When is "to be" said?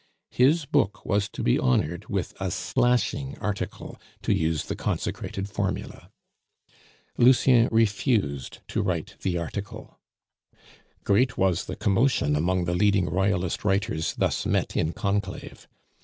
1.29-1.59